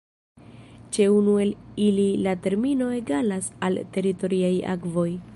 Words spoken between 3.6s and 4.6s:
al teritoriaj